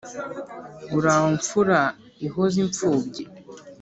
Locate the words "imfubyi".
2.65-3.23